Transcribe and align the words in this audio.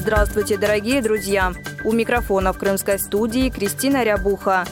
Здравствуйте, 0.00 0.56
дорогие 0.56 1.02
друзья! 1.02 1.52
У 1.84 1.92
микрофона 1.92 2.54
в 2.54 2.58
крымской 2.58 2.98
студии 2.98 3.50
Кристина 3.50 4.02
Рябуха. 4.02 4.64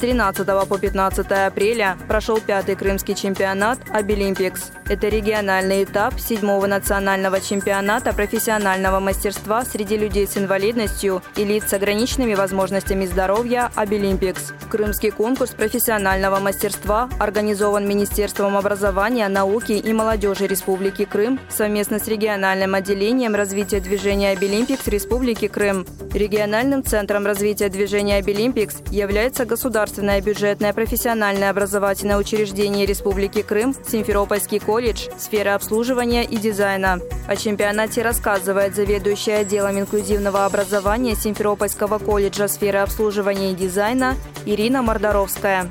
13 0.00 0.46
по 0.66 0.78
15 0.78 1.30
апреля 1.30 1.98
прошел 2.08 2.40
пятый 2.40 2.74
крымский 2.74 3.14
чемпионат 3.14 3.78
«Абилимпикс». 3.90 4.72
Это 4.88 5.08
региональный 5.08 5.84
этап 5.84 6.18
седьмого 6.18 6.66
национального 6.66 7.38
чемпионата 7.38 8.14
профессионального 8.14 8.98
мастерства 8.98 9.62
среди 9.64 9.98
людей 9.98 10.26
с 10.26 10.38
инвалидностью 10.38 11.22
и 11.36 11.44
лиц 11.44 11.68
с 11.68 11.74
ограниченными 11.74 12.34
возможностями 12.34 13.04
здоровья 13.04 13.70
«Абилимпикс». 13.74 14.52
Крымский 14.70 15.10
конкурс 15.10 15.50
профессионального 15.50 16.40
мастерства 16.40 17.10
организован 17.18 17.86
Министерством 17.86 18.56
образования, 18.56 19.28
науки 19.28 19.72
и 19.72 19.92
молодежи 19.92 20.46
Республики 20.46 21.04
Крым 21.04 21.38
совместно 21.50 21.98
с 21.98 22.08
региональным 22.08 22.74
отделением 22.74 23.34
развития 23.34 23.80
движения 23.80 24.30
«Абилимпикс» 24.30 24.86
Республики 24.88 25.46
Крым. 25.46 25.86
Региональным 26.14 26.82
центром 26.82 27.26
развития 27.26 27.68
движения 27.68 28.16
«Абилимпикс» 28.16 28.76
является 28.90 29.44
государственный 29.44 29.89
государственное 29.90 30.20
бюджетное 30.20 30.72
профессиональное 30.72 31.50
образовательное 31.50 32.16
учреждение 32.16 32.86
Республики 32.86 33.42
Крым, 33.42 33.74
Симферопольский 33.88 34.60
колледж, 34.60 35.08
сферы 35.18 35.56
обслуживания 35.56 36.22
и 36.22 36.36
дизайна. 36.36 37.00
О 37.26 37.34
чемпионате 37.34 38.02
рассказывает 38.02 38.76
заведующая 38.76 39.38
отделом 39.38 39.80
инклюзивного 39.80 40.44
образования 40.44 41.16
Симферопольского 41.16 41.98
колледжа 41.98 42.46
сферы 42.46 42.78
обслуживания 42.78 43.50
и 43.50 43.56
дизайна 43.56 44.14
Ирина 44.46 44.80
Мордоровская. 44.82 45.68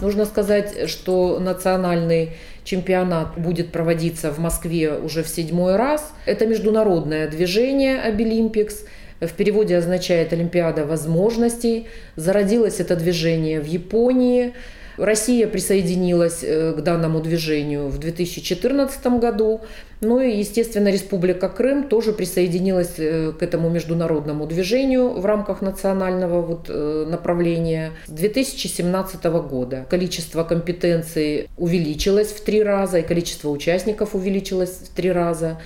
Нужно 0.00 0.24
сказать, 0.24 0.88
что 0.88 1.40
национальный 1.40 2.36
чемпионат 2.62 3.36
будет 3.36 3.72
проводиться 3.72 4.30
в 4.30 4.38
Москве 4.38 4.96
уже 4.96 5.24
в 5.24 5.28
седьмой 5.28 5.74
раз. 5.74 6.12
Это 6.24 6.46
международное 6.46 7.26
движение 7.26 8.00
«Абилимпикс», 8.00 8.84
в 9.26 9.32
переводе 9.32 9.76
означает 9.76 10.32
«Олимпиада 10.32 10.84
возможностей». 10.84 11.86
Зародилось 12.16 12.80
это 12.80 12.96
движение 12.96 13.60
в 13.60 13.66
Японии. 13.66 14.52
Россия 14.98 15.46
присоединилась 15.46 16.40
э, 16.42 16.74
к 16.74 16.80
данному 16.82 17.20
движению 17.20 17.88
в 17.88 17.98
2014 17.98 19.06
году. 19.18 19.62
Ну 20.00 20.20
и, 20.20 20.36
естественно, 20.36 20.88
Республика 20.88 21.48
Крым 21.48 21.88
тоже 21.88 22.12
присоединилась 22.12 22.94
э, 22.98 23.32
к 23.32 23.42
этому 23.42 23.70
международному 23.70 24.46
движению 24.46 25.10
в 25.18 25.24
рамках 25.24 25.62
национального 25.62 26.42
вот 26.42 26.66
э, 26.68 27.06
направления 27.08 27.92
с 28.06 28.10
2017 28.10 29.24
года. 29.24 29.86
Количество 29.88 30.44
компетенций 30.44 31.48
увеличилось 31.56 32.28
в 32.28 32.44
три 32.44 32.62
раза, 32.62 32.98
и 32.98 33.02
количество 33.02 33.48
участников 33.48 34.14
увеличилось 34.14 34.70
в 34.70 34.94
три 34.94 35.10
раза. 35.10 35.58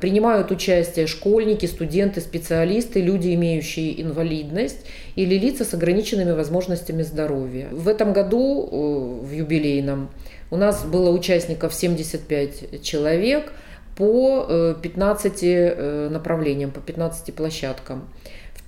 Принимают 0.00 0.50
участие 0.50 1.06
школьники, 1.06 1.66
студенты, 1.66 2.22
специалисты, 2.22 3.02
люди, 3.02 3.34
имеющие 3.34 4.00
инвалидность 4.00 4.86
или 5.14 5.34
лица 5.34 5.64
с 5.64 5.74
ограниченными 5.74 6.32
возможностями 6.32 7.02
здоровья. 7.02 7.68
В 7.70 7.86
этом 7.86 8.14
году, 8.14 9.20
э, 9.22 9.26
в 9.26 9.30
юбилейном, 9.30 10.08
у 10.50 10.56
нас 10.56 10.84
было 10.84 11.10
участников 11.10 11.74
75 11.74 12.82
человек 12.82 13.52
по 13.94 14.74
15 14.82 15.42
э, 15.42 15.74
э, 15.76 16.08
направлениям, 16.10 16.70
по 16.70 16.80
15 16.80 17.34
площадкам. 17.34 18.08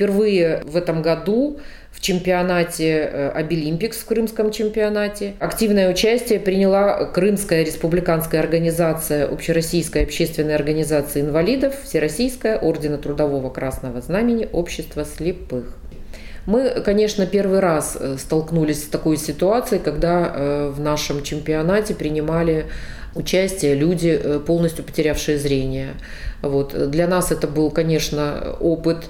Впервые 0.02 0.62
в 0.64 0.76
этом 0.76 1.00
году 1.00 1.60
в 1.92 2.00
чемпионате 2.00 3.04
Обилимпикс, 3.36 3.98
в 3.98 4.04
крымском 4.06 4.50
чемпионате. 4.50 5.34
Активное 5.38 5.88
участие 5.88 6.40
приняла 6.40 7.04
Крымская 7.04 7.62
республиканская 7.64 8.41
организация 8.41 9.28
Общероссийская 9.28 10.02
общественная 10.02 10.56
организация 10.56 11.22
инвалидов, 11.22 11.76
Всероссийская 11.84 12.58
Ордена 12.58 12.98
Трудового 12.98 13.48
Красного 13.48 14.00
Знамени 14.00 14.48
Общества 14.52 15.04
слепых. 15.04 15.76
Мы, 16.46 16.82
конечно, 16.84 17.24
первый 17.24 17.60
раз 17.60 17.96
э, 17.96 18.16
столкнулись 18.18 18.82
с 18.82 18.88
такой 18.88 19.16
ситуацией, 19.16 19.80
когда 19.80 20.32
э, 20.34 20.72
в 20.74 20.80
нашем 20.80 21.22
чемпионате 21.22 21.94
принимали 21.94 22.66
участие 23.14 23.76
люди, 23.76 24.20
э, 24.20 24.41
полностью 24.44 24.84
потерявшие 24.84 25.38
зрение. 25.38 25.91
Вот. 26.41 26.91
Для 26.91 27.06
нас 27.06 27.30
это 27.30 27.46
был, 27.46 27.70
конечно, 27.70 28.56
опыт 28.58 29.04
Э, 29.04 29.08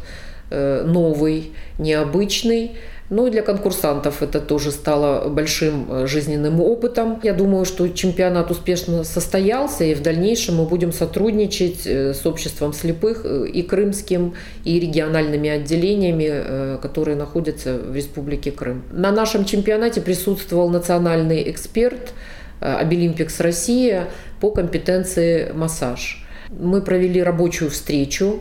новый, 0.84 1.52
необычный. 1.78 2.72
Ну 3.12 3.26
и 3.26 3.30
для 3.30 3.42
конкурсантов 3.42 4.22
это 4.22 4.40
тоже 4.40 4.70
стало 4.70 5.28
большим 5.28 5.86
э, 5.90 6.06
жизненным 6.06 6.62
опытом. 6.62 7.20
Я 7.22 7.34
думаю, 7.34 7.66
что 7.66 7.86
чемпионат 7.88 8.50
успешно 8.50 9.04
состоялся, 9.04 9.84
и 9.84 9.92
в 9.92 10.00
дальнейшем 10.00 10.56
мы 10.56 10.64
будем 10.64 10.92
сотрудничать 10.92 11.86
э, 11.86 12.14
с 12.14 12.24
обществом 12.24 12.72
слепых 12.72 13.26
и 13.26 13.62
крымским, 13.64 14.32
и 14.64 14.80
региональными 14.80 15.50
отделениями, 15.50 16.78
которые 16.80 17.18
находятся 17.18 17.76
в 17.76 17.94
Республике 17.94 18.50
Крым. 18.50 18.82
На 18.90 19.12
нашем 19.12 19.44
чемпионате 19.44 20.00
присутствовал 20.00 20.70
национальный 20.70 21.50
эксперт 21.50 22.14
Обилимпикс 22.60 23.40
Россия 23.40 24.08
по 24.40 24.52
компетенции 24.52 25.52
массаж. 25.52 26.26
Мы 26.48 26.80
провели 26.80 27.22
рабочую 27.22 27.70
встречу 27.70 28.40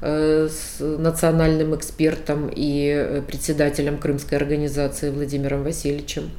с 0.00 0.80
национальным 0.80 1.74
экспертом 1.74 2.50
и 2.54 2.88
э, 2.88 3.22
председателем 3.22 3.98
Крымской 3.98 4.36
организации 4.36 5.10
Владимиром 5.10 5.62
Васильевичем 5.62 6.30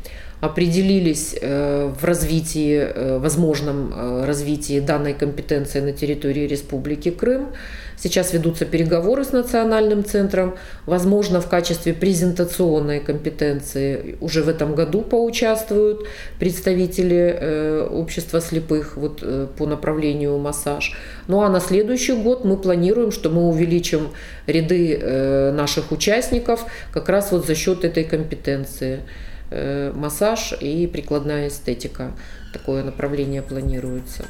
определились 0.42 1.36
э, 1.40 1.92
в 2.00 2.04
развитии, 2.04 3.18
возможном 3.20 4.24
развитии 4.24 4.80
данной 4.80 5.14
компетенции 5.14 5.80
на 5.80 5.92
территории 5.92 6.48
Республики 6.48 7.10
Крым. 7.12 7.48
Сейчас 8.00 8.32
ведутся 8.34 8.66
переговоры 8.66 9.24
с 9.24 9.32
национальным 9.32 10.06
центром. 10.06 10.56
Возможно, 10.86 11.42
в 11.42 11.50
качестве 11.50 11.94
презентационной 11.94 13.00
компетенции 13.00 14.18
уже 14.22 14.44
в 14.44 14.50
этом 14.50 14.76
году 14.76 15.02
поучаствуют 15.02 16.08
представители 16.38 17.88
общества 17.92 18.40
слепых 18.40 18.98
вот, 18.98 19.24
по 19.58 19.66
направлению 19.66 20.38
массаж. 20.38 20.96
Ну 21.28 21.42
а 21.42 21.50
на 21.50 21.60
следующий 21.60 22.14
год 22.14 22.46
мы 22.46 22.58
планируем, 22.58 23.12
что 23.12 23.30
мы 23.30 23.48
увеличим 23.48 24.10
ряды 24.46 25.00
э, 25.00 25.52
наших 25.52 25.92
участников 25.92 26.66
как 26.92 27.10
раз 27.10 27.32
вот 27.32 27.46
за 27.46 27.56
счет 27.56 27.84
этой 27.84 28.04
компетенции. 28.04 29.02
Э, 29.50 29.92
массаж 29.94 30.54
и 30.60 30.88
прикладная 30.88 31.48
эстетика. 31.48 32.12
Такое 32.52 32.84
направление 32.84 33.42
планируется. 33.42 34.26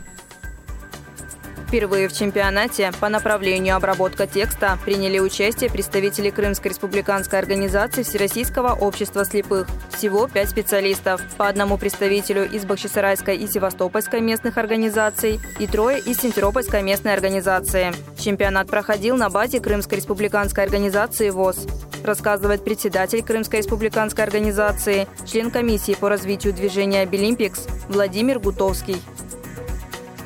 Впервые 1.68 2.08
в 2.08 2.14
чемпионате 2.14 2.92
по 3.02 3.10
направлению 3.10 3.76
обработка 3.76 4.26
текста 4.26 4.78
приняли 4.86 5.20
участие 5.20 5.70
представители 5.70 6.30
Крымской 6.30 6.72
республиканской 6.72 7.40
организации 7.40 8.04
Всероссийского 8.04 8.74
общества 8.74 9.26
слепых. 9.26 9.68
Всего 9.90 10.30
пять 10.30 10.50
специалистов, 10.50 11.22
по 11.36 11.50
одному 11.50 11.78
представителю 11.78 12.50
из 12.50 12.64
Бахчисарайской 12.64 13.36
и 13.36 13.48
Севастопольской 13.48 14.22
местных 14.22 14.58
организаций 14.58 15.42
и 15.60 15.68
трое 15.68 16.00
из 16.00 16.20
Симферопольской 16.20 16.84
местной 16.84 17.14
организации. 17.14 17.92
Чемпионат 18.18 18.68
проходил 18.68 19.18
на 19.18 19.30
базе 19.30 19.60
Крымской 19.60 19.98
республиканской 19.98 20.64
организации 20.64 21.32
ВОЗ 21.32 21.68
рассказывает 22.08 22.64
председатель 22.64 23.22
Крымской 23.22 23.60
республиканской 23.60 24.24
организации, 24.24 25.08
член 25.26 25.52
комиссии 25.52 25.96
по 26.00 26.10
развитию 26.10 26.54
движения 26.54 27.02
«Обилимпикс» 27.02 27.68
Владимир 27.90 28.40
Гутовский. 28.40 28.96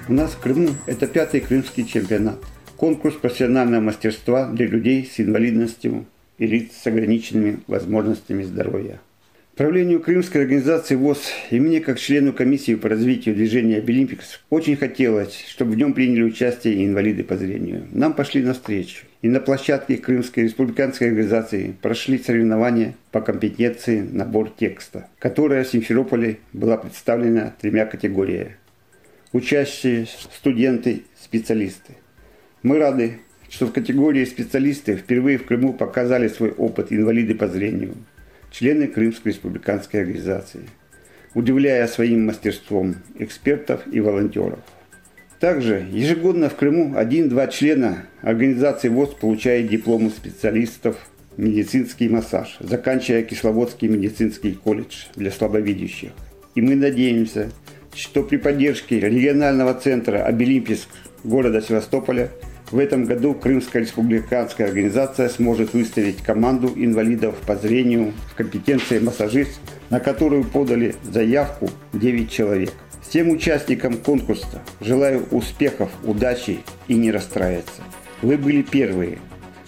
У 0.07 0.13
нас 0.13 0.31
в 0.31 0.39
Крыму 0.39 0.69
это 0.85 1.07
пятый 1.07 1.41
крымский 1.41 1.85
чемпионат. 1.85 2.39
Конкурс 2.77 3.15
профессионального 3.15 3.81
мастерства 3.81 4.47
для 4.47 4.67
людей 4.67 5.09
с 5.11 5.19
инвалидностью 5.19 6.05
и 6.37 6.47
лиц 6.47 6.71
с 6.81 6.87
ограниченными 6.87 7.59
возможностями 7.67 8.43
здоровья. 8.43 8.99
Правлению 9.55 9.99
Крымской 9.99 10.41
организации 10.41 10.95
ВОС 10.95 11.19
и 11.51 11.59
мне, 11.59 11.81
как 11.81 11.99
члену 11.99 12.33
комиссии 12.33 12.75
по 12.75 12.89
развитию 12.89 13.35
движения 13.35 13.77
«Абилимпикс», 13.77 14.39
очень 14.49 14.75
хотелось, 14.75 15.45
чтобы 15.47 15.73
в 15.73 15.75
нем 15.75 15.93
приняли 15.93 16.23
участие 16.23 16.85
инвалиды 16.85 17.23
по 17.23 17.37
зрению. 17.37 17.85
Нам 17.91 18.13
пошли 18.13 18.41
навстречу. 18.41 19.05
И 19.21 19.29
на 19.29 19.39
площадке 19.39 19.97
Крымской 19.97 20.43
республиканской 20.45 21.07
организации 21.07 21.75
прошли 21.81 22.17
соревнования 22.17 22.95
по 23.11 23.21
компетенции 23.21 24.01
набор 24.01 24.49
текста, 24.49 25.07
которая 25.19 25.63
в 25.63 25.67
Симферополе 25.67 26.39
была 26.53 26.77
представлена 26.77 27.53
тремя 27.59 27.85
категориями 27.85 28.55
учащие 29.33 30.05
студенты, 30.05 31.03
специалисты. 31.21 31.93
Мы 32.63 32.79
рады, 32.79 33.19
что 33.49 33.67
в 33.67 33.73
категории 33.73 34.25
специалисты 34.25 34.95
впервые 34.95 35.37
в 35.37 35.45
Крыму 35.45 35.73
показали 35.73 36.27
свой 36.27 36.51
опыт 36.51 36.91
инвалиды 36.91 37.35
по 37.35 37.47
зрению, 37.47 37.95
члены 38.51 38.87
Крымской 38.87 39.31
республиканской 39.31 40.01
организации, 40.01 40.61
удивляя 41.33 41.87
своим 41.87 42.25
мастерством 42.25 42.95
экспертов 43.17 43.81
и 43.91 43.99
волонтеров. 43.99 44.59
Также 45.41 45.87
ежегодно 45.91 46.49
в 46.49 46.55
Крыму 46.55 46.95
один-два 46.95 47.47
члена 47.47 48.03
организации 48.21 48.89
ВОЗ 48.89 49.15
получают 49.19 49.71
дипломы 49.71 50.11
специалистов 50.11 50.97
медицинский 51.35 52.09
массаж, 52.09 52.57
заканчивая 52.59 53.23
Кисловодский 53.23 53.87
медицинский 53.87 54.53
колледж 54.53 55.05
для 55.15 55.31
слабовидящих. 55.31 56.11
И 56.53 56.61
мы 56.61 56.75
надеемся, 56.75 57.49
что 57.95 58.21
при 58.21 58.37
поддержке 58.37 58.99
регионального 58.99 59.73
центра 59.73 60.23
«Обилимписк» 60.23 60.87
города 61.23 61.59
Севастополя 61.59 62.29
в 62.69 62.77
этом 62.77 63.05
году 63.05 63.33
Крымская 63.33 63.81
республиканская 63.81 64.67
организация 64.67 65.27
сможет 65.27 65.73
выставить 65.73 66.17
команду 66.17 66.71
инвалидов 66.75 67.33
по 67.47 67.55
зрению 67.55 68.13
в 68.31 68.35
компетенции 68.35 68.99
массажист, 68.99 69.59
на 69.89 69.99
которую 69.99 70.43
подали 70.43 70.93
заявку 71.03 71.71
9 71.93 72.29
человек. 72.29 72.73
Всем 73.11 73.29
участникам 73.29 73.97
конкурса 73.97 74.61
желаю 74.79 75.25
успехов, 75.31 75.89
удачи 76.05 76.61
и 76.87 76.93
не 76.93 77.11
расстраиваться. 77.11 77.81
Вы 78.21 78.37
были 78.37 78.61
первые, 78.61 79.19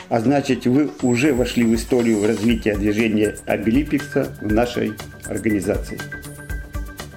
а 0.07 0.21
значит 0.21 0.65
вы 0.65 0.89
уже 1.01 1.33
вошли 1.33 1.65
в 1.65 1.75
историю 1.75 2.25
развития 2.25 2.77
движения 2.77 3.35
Обилипикса 3.45 4.33
в 4.39 4.53
нашей 4.53 4.93
организации. 5.25 5.99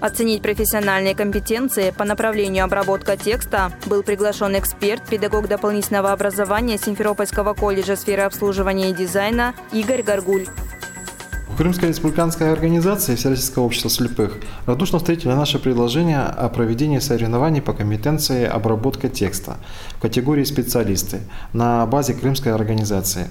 Оценить 0.01 0.43
профессиональные 0.43 1.15
компетенции 1.15 1.95
по 1.97 2.03
направлению 2.05 2.65
обработка 2.65 3.17
текста 3.17 3.71
был 3.87 4.03
приглашен 4.03 4.59
эксперт, 4.59 5.09
педагог 5.09 5.47
дополнительного 5.47 6.11
образования 6.11 6.77
Симферопольского 6.77 7.55
колледжа 7.55 7.95
сферы 7.95 8.23
обслуживания 8.23 8.91
и 8.91 8.95
дизайна 8.95 9.55
Игорь 9.73 10.03
Гаргуль. 10.03 10.47
Крымская 11.57 11.89
республиканская 11.89 12.53
организация 12.53 13.17
Всероссийского 13.17 13.65
общества 13.65 13.89
слепых 13.89 14.37
радушно 14.67 14.99
встретили 14.99 15.33
наше 15.33 15.59
предложение 15.59 16.21
о 16.21 16.51
проведении 16.51 16.99
соревнований 16.99 17.63
по 17.63 17.73
компетенции 17.73 18.45
обработка 18.45 19.09
текста 19.09 19.57
в 19.97 20.01
категории 20.03 20.45
специалисты 20.45 21.21
на 21.55 21.87
базе 21.87 22.13
Крымской 22.13 22.53
организации. 22.53 23.29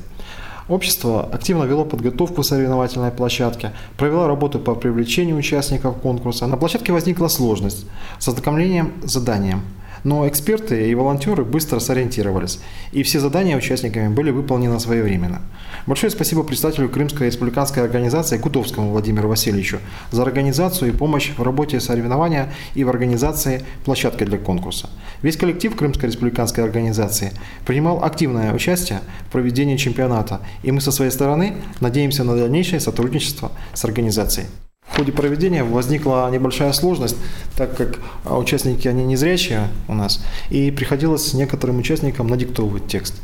Общество 0.67 1.29
активно 1.31 1.65
вело 1.65 1.85
подготовку 1.85 2.41
соревновательной 2.41 3.11
площадки, 3.11 3.69
провело 3.95 4.25
работу 4.25 4.57
по 4.57 4.73
привлечению 4.73 5.37
участников 5.37 5.97
конкурса. 5.97 6.47
На 6.47 6.57
площадке 6.57 6.93
возникла 6.93 7.27
сложность 7.27 7.85
с 8.17 8.27
ознакомлением 8.27 8.93
с 9.03 9.11
заданием– 9.11 9.61
но 10.05 10.27
эксперты 10.27 10.89
и 10.89 10.95
волонтеры 10.95 11.43
быстро 11.43 11.79
сориентировались, 11.79 12.59
и 12.93 13.03
все 13.03 13.19
задания 13.19 13.57
участниками 13.57 14.07
были 14.07 14.29
выполнены 14.29 14.79
своевременно. 14.79 15.41
Большое 15.87 16.11
спасибо 16.11 16.43
представителю 16.43 16.89
Крымской 16.89 17.27
республиканской 17.27 17.83
организации 17.83 18.37
Гутовскому 18.37 18.91
Владимиру 18.91 19.27
Васильевичу 19.27 19.79
за 20.11 20.21
организацию 20.21 20.93
и 20.93 20.95
помощь 20.95 21.31
в 21.35 21.43
работе 21.43 21.79
соревнования 21.79 22.53
и 22.75 22.83
в 22.83 22.89
организации 22.89 23.63
площадки 23.83 24.23
для 24.23 24.37
конкурса. 24.37 24.89
Весь 25.21 25.37
коллектив 25.37 25.75
Крымской 25.75 26.09
республиканской 26.09 26.63
организации 26.63 27.33
принимал 27.65 28.03
активное 28.03 28.53
участие 28.53 29.01
в 29.27 29.31
проведении 29.31 29.75
чемпионата, 29.75 30.39
и 30.61 30.71
мы 30.71 30.81
со 30.81 30.91
своей 30.91 31.11
стороны 31.11 31.55
надеемся 31.81 32.23
на 32.23 32.35
дальнейшее 32.35 32.79
сотрудничество 32.79 33.51
с 33.73 33.83
организацией. 33.83 34.45
В 34.87 34.97
ходе 34.97 35.11
проведения 35.11 35.63
возникла 35.63 36.29
небольшая 36.31 36.71
сложность, 36.73 37.17
так 37.57 37.75
как 37.75 37.99
а, 38.23 38.37
участники, 38.37 38.87
они 38.87 39.03
незрячие 39.03 39.67
у 39.87 39.93
нас, 39.93 40.23
и 40.49 40.71
приходилось 40.71 41.33
некоторым 41.33 41.79
участникам 41.79 42.27
надиктовывать 42.27 42.87
текст. 42.87 43.15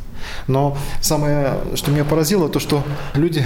Но 0.46 0.76
самое, 1.00 1.54
что 1.74 1.90
меня 1.90 2.04
поразило, 2.04 2.48
то, 2.48 2.60
что 2.60 2.84
люди 3.14 3.44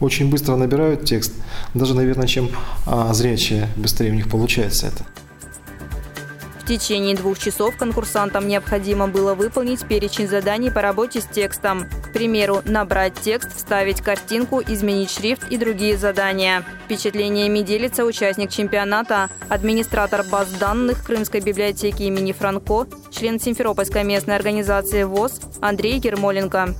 очень 0.00 0.30
быстро 0.30 0.56
набирают 0.56 1.04
текст, 1.04 1.34
даже, 1.74 1.94
наверное, 1.94 2.26
чем 2.26 2.50
а, 2.86 3.12
зрячие, 3.12 3.68
быстрее 3.76 4.10
у 4.10 4.14
них 4.14 4.28
получается 4.28 4.86
это 4.86 5.04
течение 6.70 7.16
двух 7.16 7.36
часов 7.36 7.76
конкурсантам 7.76 8.46
необходимо 8.46 9.08
было 9.08 9.34
выполнить 9.34 9.84
перечень 9.84 10.28
заданий 10.28 10.70
по 10.70 10.80
работе 10.80 11.20
с 11.20 11.24
текстом. 11.24 11.88
К 12.04 12.12
примеру, 12.12 12.62
набрать 12.64 13.14
текст, 13.14 13.56
вставить 13.56 14.00
картинку, 14.00 14.62
изменить 14.64 15.10
шрифт 15.10 15.50
и 15.50 15.56
другие 15.56 15.96
задания. 15.96 16.64
Впечатлениями 16.84 17.62
делится 17.62 18.04
участник 18.04 18.50
чемпионата, 18.50 19.30
администратор 19.48 20.22
баз 20.22 20.48
данных 20.60 21.04
Крымской 21.04 21.40
библиотеки 21.40 22.04
имени 22.04 22.30
Франко, 22.30 22.86
член 23.10 23.40
Симферопольской 23.40 24.04
местной 24.04 24.36
организации 24.36 25.02
ВОЗ 25.02 25.40
Андрей 25.60 25.98
Гермоленко. 25.98 26.76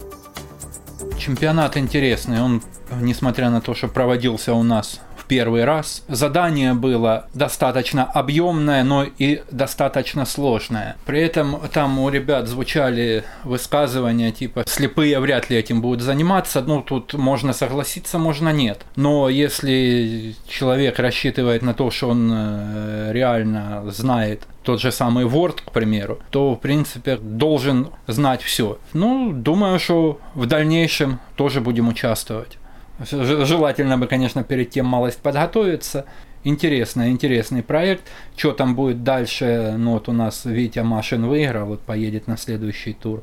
Чемпионат 1.19 1.77
интересный. 1.77 2.41
Он, 2.41 2.63
несмотря 3.01 3.51
на 3.51 3.61
то, 3.61 3.75
что 3.75 3.89
проводился 3.89 4.55
у 4.55 4.63
нас 4.63 5.01
первый 5.31 5.65
раз. 5.65 6.03
Задание 6.09 6.75
было 6.75 7.29
достаточно 7.35 8.03
объемное, 8.03 8.83
но 8.83 9.05
и 9.05 9.43
достаточно 9.53 10.27
сложное. 10.27 10.97
При 11.07 11.21
этом 11.21 11.61
там 11.73 12.01
у 12.01 12.09
ребят 12.09 12.49
звучали 12.49 13.23
высказывания 13.45 14.33
типа 14.33 14.65
«слепые 14.67 15.21
вряд 15.21 15.49
ли 15.49 15.57
этим 15.57 15.83
будут 15.83 16.01
заниматься». 16.01 16.63
Ну, 16.63 16.83
тут 16.83 17.15
можно 17.15 17.53
согласиться, 17.53 18.19
можно 18.19 18.49
нет. 18.49 18.81
Но 18.97 19.29
если 19.29 20.35
человек 20.49 20.99
рассчитывает 20.99 21.63
на 21.63 21.75
то, 21.75 21.93
что 21.93 22.09
он 22.09 22.33
э, 22.33 23.11
реально 23.13 23.89
знает 23.93 24.43
тот 24.65 24.81
же 24.81 24.91
самый 24.91 25.27
Word, 25.27 25.61
к 25.65 25.71
примеру, 25.71 26.19
то, 26.31 26.55
в 26.55 26.59
принципе, 26.59 27.17
должен 27.17 27.91
знать 28.09 28.43
все. 28.43 28.79
Ну, 28.95 29.33
думаю, 29.33 29.79
что 29.79 30.19
в 30.35 30.47
дальнейшем 30.47 31.21
тоже 31.37 31.61
будем 31.61 31.89
участвовать. 31.89 32.60
Желательно 33.01 33.99
бы, 33.99 34.07
конечно, 34.07 34.45
перед 34.45 34.71
тем 34.71 34.87
малость 34.87 35.19
подготовиться. 35.19 36.05
Интересный, 36.45 37.11
интересный 37.11 37.63
проект. 37.63 38.05
Что 38.37 38.53
там 38.53 38.75
будет 38.75 39.05
дальше? 39.05 39.75
Ну 39.77 39.93
вот 39.93 40.09
у 40.09 40.13
нас 40.13 40.45
Витя 40.45 40.81
Машин 40.81 41.27
выиграл, 41.27 41.67
вот 41.67 41.81
поедет 41.81 42.27
на 42.27 42.37
следующий 42.37 42.93
тур. 42.93 43.23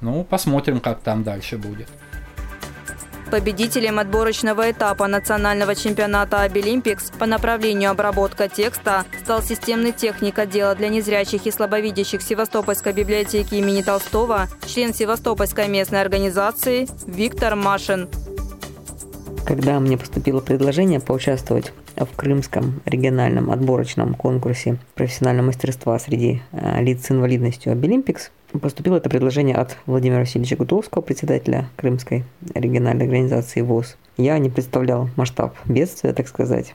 Ну, 0.00 0.24
посмотрим, 0.24 0.80
как 0.80 1.00
там 1.00 1.22
дальше 1.22 1.58
будет. 1.58 1.88
Победителем 3.30 3.98
отборочного 3.98 4.70
этапа 4.70 5.08
национального 5.08 5.74
чемпионата 5.74 6.42
Обилимпикс 6.42 7.10
по 7.10 7.26
направлению 7.26 7.90
обработка 7.90 8.48
текста 8.48 9.04
стал 9.20 9.42
системный 9.42 9.90
техник 9.90 10.38
отдела 10.38 10.76
для 10.76 10.88
незрячих 10.88 11.44
и 11.46 11.50
слабовидящих 11.50 12.22
Севастопольской 12.22 12.92
библиотеки 12.92 13.56
имени 13.56 13.82
Толстого, 13.82 14.46
член 14.66 14.94
Севастопольской 14.94 15.66
местной 15.66 16.02
организации 16.02 16.86
Виктор 17.08 17.56
Машин. 17.56 18.08
Когда 19.46 19.78
мне 19.78 19.96
поступило 19.96 20.40
предложение 20.40 20.98
поучаствовать 20.98 21.72
в 21.94 22.16
Крымском 22.16 22.80
региональном 22.84 23.52
отборочном 23.52 24.14
конкурсе 24.14 24.78
профессионального 24.96 25.46
мастерства 25.46 25.96
среди 26.00 26.42
э, 26.50 26.82
лиц 26.82 27.06
с 27.06 27.12
инвалидностью 27.12 27.70
Обилимпикс, 27.70 28.32
поступило 28.60 28.96
это 28.96 29.08
предложение 29.08 29.54
от 29.54 29.76
Владимира 29.86 30.18
Васильевича 30.18 30.56
Гутовского, 30.56 31.00
председателя 31.00 31.68
Крымской 31.76 32.24
региональной 32.54 33.04
организации 33.04 33.60
ВОЗ. 33.60 33.96
Я 34.16 34.36
не 34.38 34.50
представлял 34.50 35.10
масштаб 35.14 35.54
бедствия, 35.66 36.12
так 36.12 36.26
сказать, 36.26 36.74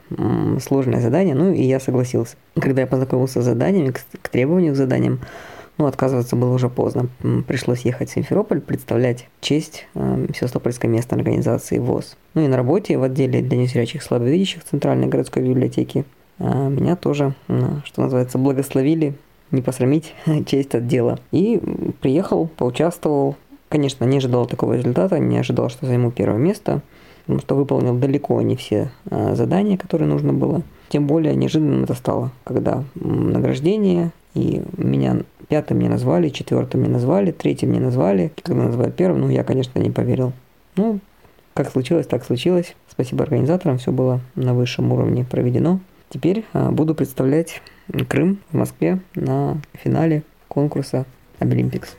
сложное 0.64 1.02
задание, 1.02 1.36
ну 1.36 1.52
и 1.52 1.64
я 1.64 1.82
согласился. 1.82 2.38
Когда 2.58 2.84
я 2.84 2.88
познакомился 2.88 3.42
с 3.42 3.46
заданиями, 3.46 3.94
к 4.22 4.30
требованию 4.30 4.74
к 4.74 4.78
заданиям, 4.78 5.20
ну, 5.82 5.88
отказываться 5.88 6.36
было 6.36 6.54
уже 6.54 6.70
поздно. 6.70 7.10
Пришлось 7.48 7.82
ехать 7.82 8.12
в 8.12 8.14
Симферополь, 8.14 8.62
представлять 8.62 9.28
честь 9.40 9.88
э, 9.96 10.28
Севастопольской 10.32 10.88
местной 10.88 11.18
организации 11.18 11.80
ВОЗ. 11.80 12.18
Ну 12.36 12.44
и 12.44 12.48
на 12.48 12.56
работе 12.56 13.00
в 13.00 13.04
отделе 13.04 13.42
для 13.42 13.58
незрячих 13.58 14.04
слабовидящих 14.04 14.64
Центральной 14.64 15.08
городской 15.08 15.42
библиотеки 15.42 16.06
э, 16.38 16.70
меня 16.70 16.96
тоже, 16.96 17.34
э, 17.48 17.80
что 17.84 18.04
называется, 18.04 18.38
благословили 18.38 19.16
не 19.50 19.64
посрамить 19.64 20.14
честь 20.46 20.76
отдела. 20.76 21.18
И 21.32 21.60
приехал, 22.00 22.46
поучаствовал. 22.46 23.36
Конечно, 23.68 24.06
не 24.06 24.18
ожидал 24.18 24.46
такого 24.46 24.74
результата, 24.74 25.18
не 25.18 25.40
ожидал, 25.40 25.70
что 25.70 25.88
займу 25.88 26.12
первое 26.12 26.38
место, 26.38 26.84
потому 27.22 27.40
что 27.40 27.56
выполнил 27.56 27.98
далеко 27.98 28.40
не 28.44 28.56
все 28.56 28.92
э, 29.10 29.34
задания, 29.34 29.78
которые 29.78 30.08
нужно 30.08 30.32
было. 30.32 30.62
Тем 30.90 31.08
более 31.08 31.34
неожиданно 31.34 31.86
это 31.86 31.96
стало, 31.96 32.30
когда 32.44 32.84
награждение, 32.94 34.12
и 34.34 34.64
меня 34.78 35.22
пятым 35.48 35.80
не 35.80 35.90
назвали, 35.90 36.30
четвертым 36.30 36.84
не 36.84 36.90
назвали, 36.90 37.32
третьим 37.32 37.72
не 37.72 37.80
назвали. 37.80 38.32
Когда 38.44 38.64
назвали 38.64 38.92
первым, 38.92 39.22
ну, 39.22 39.30
я, 39.30 39.44
конечно, 39.44 39.80
не 39.80 39.92
поверил. 39.92 40.34
Ну, 40.76 41.00
как 41.54 41.70
случилось, 41.70 42.08
так 42.08 42.24
случилось. 42.24 42.76
Спасибо 42.90 43.24
организаторам, 43.24 43.78
все 43.78 43.92
было 43.92 44.22
на 44.36 44.54
высшем 44.54 44.92
уровне 44.92 45.26
проведено. 45.26 45.80
Теперь 46.10 46.46
а, 46.54 46.72
буду 46.72 46.96
представлять 46.96 47.62
Крым 48.08 48.40
в 48.52 48.58
Москве 48.58 49.00
на 49.16 49.58
финале 49.74 50.24
конкурса 50.48 51.06
Обилимпикс. 51.40 51.98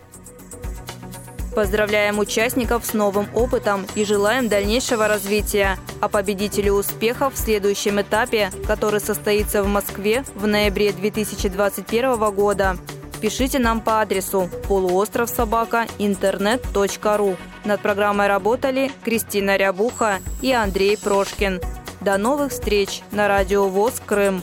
Поздравляем 1.54 2.18
участников 2.18 2.86
с 2.86 2.94
новым 2.94 3.28
опытом 3.34 3.86
и 3.94 4.04
желаем 4.04 4.48
дальнейшего 4.48 5.06
развития. 5.06 5.78
А 6.00 6.08
победителю 6.08 6.72
успехов 6.74 7.34
в 7.34 7.38
следующем 7.38 8.00
этапе, 8.00 8.50
который 8.66 9.00
состоится 9.00 9.62
в 9.62 9.68
Москве 9.68 10.24
в 10.34 10.46
ноябре 10.46 10.92
2021 10.92 12.30
года. 12.34 12.76
Пишите 13.20 13.58
нам 13.58 13.80
по 13.80 14.00
адресу 14.00 14.48
полуостров 14.66 15.28
собака 15.28 15.86
интернет.ру. 15.98 17.36
Над 17.64 17.80
программой 17.80 18.26
работали 18.26 18.90
Кристина 19.04 19.56
Рябуха 19.56 20.18
и 20.40 20.52
Андрей 20.52 20.96
Прошкин. 20.96 21.60
До 22.00 22.18
новых 22.18 22.50
встреч 22.50 23.02
на 23.12 23.28
радио 23.28 23.68
ВОЗ 23.68 24.00
Крым. 24.04 24.42